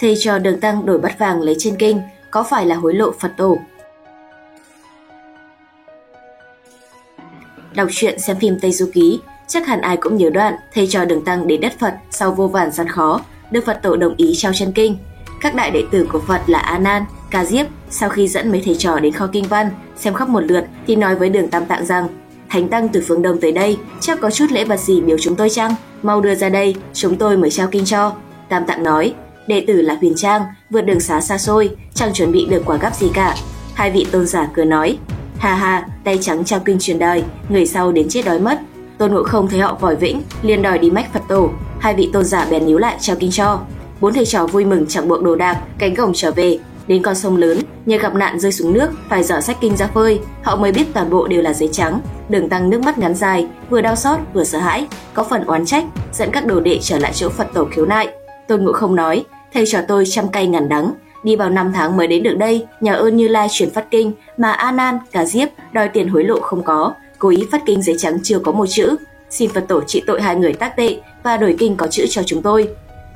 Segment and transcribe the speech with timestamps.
[0.00, 2.00] thầy trò đường tăng đổi bát vàng lấy trên kinh,
[2.30, 3.58] có phải là hối lộ Phật tổ?
[7.74, 11.04] Đọc truyện xem phim Tây Du Ký, chắc hẳn ai cũng nhớ đoạn thầy trò
[11.04, 13.20] đường tăng đến đất Phật sau vô vàn gian khó,
[13.50, 14.98] được Phật tổ đồng ý trao chân kinh.
[15.40, 18.62] Các đại đệ tử của Phật là A Nan, Ca Diếp sau khi dẫn mấy
[18.64, 21.66] thầy trò đến kho kinh văn xem khắp một lượt thì nói với Đường Tam
[21.66, 22.08] Tạng rằng
[22.48, 25.36] Thánh tăng từ phương Đông tới đây, chắc có chút lễ vật gì biểu chúng
[25.36, 25.74] tôi chăng?
[26.02, 28.12] Mau đưa ra đây, chúng tôi mới trao kinh cho.
[28.48, 29.14] Tam Tạng nói,
[29.48, 32.76] đệ tử là Huyền Trang, vượt đường xá xa xôi, chẳng chuẩn bị được quả
[32.76, 33.36] gấp gì cả.
[33.74, 34.98] Hai vị tôn giả cười nói,
[35.38, 38.60] ha ha, tay trắng trao kinh truyền đời, người sau đến chết đói mất.
[38.98, 41.50] Tôn Ngộ Không thấy họ vòi vĩnh, liền đòi đi mách Phật tổ.
[41.80, 43.60] Hai vị tôn giả bèn níu lại trao kinh cho.
[44.00, 47.14] Bốn thầy trò vui mừng chẳng buộc đồ đạc, cánh cổng trở về, Đến con
[47.14, 50.56] sông lớn, nhờ gặp nạn rơi xuống nước, phải dở sách kinh ra phơi, họ
[50.56, 52.00] mới biết toàn bộ đều là giấy trắng.
[52.28, 55.66] Đường tăng nước mắt ngắn dài, vừa đau xót vừa sợ hãi, có phần oán
[55.66, 58.08] trách, dẫn các đồ đệ trở lại chỗ Phật tổ khiếu nại.
[58.48, 61.96] Tôn Ngộ không nói, thầy trò tôi trăm cay ngàn đắng, đi vào năm tháng
[61.96, 65.24] mới đến được đây, nhờ ơn Như Lai chuyển phát kinh mà A Nan, Cả
[65.24, 68.52] Diếp đòi tiền hối lộ không có, cố ý phát kinh giấy trắng chưa có
[68.52, 68.96] một chữ.
[69.30, 72.22] Xin Phật tổ trị tội hai người tác tệ và đổi kinh có chữ cho
[72.26, 72.68] chúng tôi.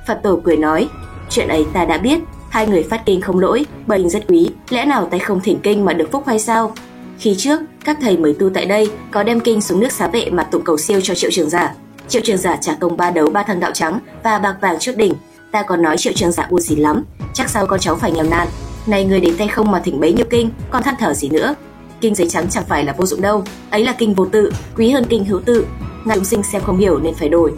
[0.06, 0.88] Phật tổ cười nói,
[1.30, 4.84] chuyện ấy ta đã biết, Hai người phát kinh không lỗi, bởi rất quý, lẽ
[4.84, 6.72] nào tay không thỉnh kinh mà được phúc hay sao?
[7.18, 10.30] Khi trước, các thầy mới tu tại đây có đem kinh xuống nước xá vệ
[10.30, 11.74] mà tụng cầu siêu cho triệu trường giả.
[12.08, 14.96] Triệu trường giả trả công ba đấu ba thân đạo trắng và bạc vàng trước
[14.96, 15.14] đỉnh.
[15.52, 17.04] Ta còn nói triệu trường giả u gì lắm,
[17.34, 18.48] chắc sau con cháu phải nghèo nàn.
[18.86, 21.54] Này người đến tay không mà thỉnh bấy nhiêu kinh, còn than thở gì nữa?
[22.00, 24.90] Kinh giấy trắng chẳng phải là vô dụng đâu, ấy là kinh vô tự, quý
[24.90, 25.66] hơn kinh hữu tự.
[26.04, 27.52] Ngài chúng sinh xem không hiểu nên phải đổi.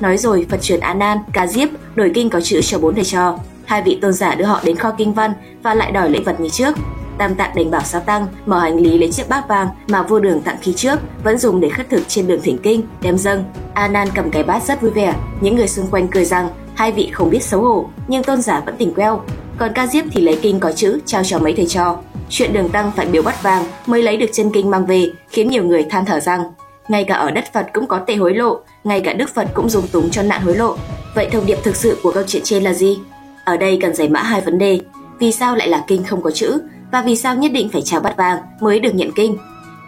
[0.00, 3.04] Nói rồi Phật truyền An Nan, Ca Diếp đổi kinh có chữ cho bốn thầy
[3.04, 6.20] trò hai vị tôn giả đưa họ đến kho kinh văn và lại đòi lễ
[6.24, 6.74] vật như trước.
[7.18, 10.20] Tam Tạng đành bảo sa tăng mở hành lý lấy chiếc bát vàng mà vua
[10.20, 13.44] đường tặng khi trước vẫn dùng để khất thực trên đường thỉnh kinh đem dâng.
[13.74, 16.48] A Nan cầm cái bát rất vui vẻ, những người xung quanh cười rằng
[16.80, 19.22] hai vị không biết xấu hổ, nhưng tôn giả vẫn tỉnh queo.
[19.58, 21.96] Còn Ca Diếp thì lấy kinh có chữ trao cho mấy thầy trò.
[22.28, 25.48] Chuyện đường tăng phải biếu bắt vàng mới lấy được chân kinh mang về khiến
[25.48, 26.40] nhiều người than thở rằng
[26.88, 29.68] ngay cả ở đất Phật cũng có tệ hối lộ, ngay cả Đức Phật cũng
[29.68, 30.76] dùng túng cho nạn hối lộ.
[31.14, 32.98] Vậy thông điệp thực sự của câu chuyện trên là gì?
[33.44, 34.80] Ở đây cần giải mã hai vấn đề,
[35.18, 36.60] vì sao lại là kinh không có chữ
[36.92, 39.36] và vì sao nhất định phải trao bát vàng mới được nhận kinh.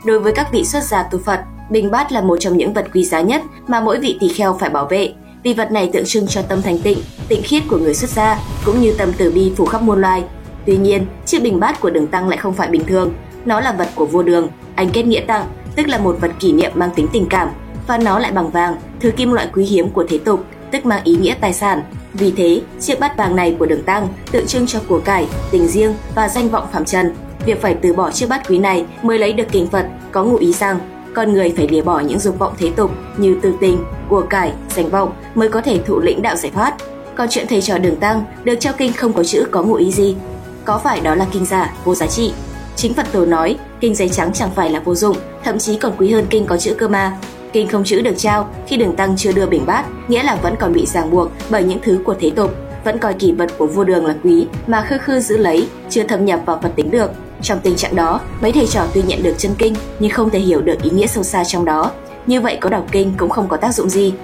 [0.04, 1.40] Đối với các vị xuất gia tu Phật,
[1.70, 4.56] bình bát là một trong những vật quý giá nhất mà mỗi vị tỳ kheo
[4.60, 6.98] phải bảo vệ, vì vật này tượng trưng cho tâm thành tịnh,
[7.28, 10.24] tịnh khiết của người xuất gia, cũng như tâm từ bi phủ khắp muôn loài.
[10.66, 13.12] Tuy nhiên, chiếc bình bát của Đường Tăng lại không phải bình thường,
[13.44, 16.52] nó là vật của vua Đường, anh kết nghĩa tặng, tức là một vật kỷ
[16.52, 17.48] niệm mang tính tình cảm,
[17.86, 21.04] và nó lại bằng vàng, thứ kim loại quý hiếm của thế tục, tức mang
[21.04, 21.82] ý nghĩa tài sản.
[22.12, 25.68] Vì thế, chiếc bát vàng này của Đường Tăng tượng trưng cho của cải, tình
[25.68, 27.14] riêng và danh vọng phạm trần.
[27.46, 30.36] Việc phải từ bỏ chiếc bát quý này mới lấy được kinh Phật có ngụ
[30.36, 30.78] ý rằng
[31.14, 34.52] con người phải lìa bỏ những dục vọng thế tục như tư tình, của cải,
[34.76, 36.74] danh vọng mới có thể thụ lĩnh đạo giải thoát.
[37.14, 39.92] Còn chuyện thầy trò Đường Tăng được trao kinh không có chữ có ngụ ý
[39.92, 40.16] gì?
[40.64, 42.32] Có phải đó là kinh giả, vô giá trị?
[42.76, 45.92] Chính Phật tổ nói, kinh giấy trắng chẳng phải là vô dụng, thậm chí còn
[45.98, 47.16] quý hơn kinh có chữ cơ mà.
[47.52, 50.54] Kinh không chữ được trao khi đường tăng chưa đưa bình bát, nghĩa là vẫn
[50.60, 53.66] còn bị ràng buộc bởi những thứ của thế tục, vẫn coi kỷ vật của
[53.66, 56.90] vua đường là quý mà khư khư giữ lấy, chưa thâm nhập vào Phật tính
[56.90, 57.10] được.
[57.42, 60.38] Trong tình trạng đó, mấy thầy trò tuy nhận được chân kinh nhưng không thể
[60.38, 61.90] hiểu được ý nghĩa sâu xa trong đó.
[62.26, 64.14] Như vậy có đọc kinh cũng không có tác dụng gì.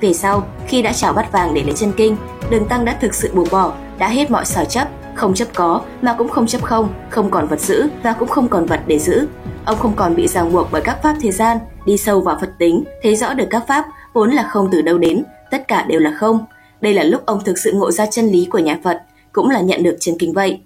[0.00, 2.16] Về sau, khi đã chào bắt vàng để lấy chân kinh,
[2.50, 5.80] Đường Tăng đã thực sự buông bỏ, đã hết mọi sở chấp, không chấp có
[6.02, 8.98] mà cũng không chấp không, không còn vật giữ và cũng không còn vật để
[8.98, 9.26] giữ.
[9.64, 12.50] Ông không còn bị ràng buộc bởi các pháp thế gian, đi sâu vào Phật
[12.58, 16.00] tính, thấy rõ được các pháp vốn là không từ đâu đến, tất cả đều
[16.00, 16.44] là không.
[16.80, 19.00] Đây là lúc ông thực sự ngộ ra chân lý của nhà Phật,
[19.32, 20.60] cũng là nhận được chân kinh vậy.